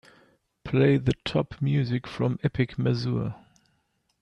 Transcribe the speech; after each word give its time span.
Play 0.63 0.97
the 0.97 1.13
top 1.25 1.61
music 1.61 2.07
from 2.07 2.39
Epic 2.41 2.79
Mazur. 2.79 3.35